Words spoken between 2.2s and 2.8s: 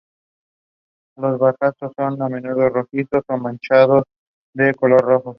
a menudo